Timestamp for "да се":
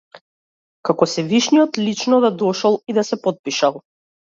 3.01-3.25